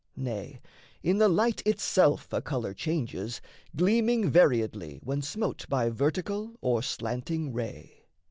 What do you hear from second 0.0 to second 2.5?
Nay, in the light itself A